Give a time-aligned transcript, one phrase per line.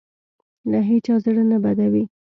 [0.69, 2.03] له هېچا زړه نه بدوي.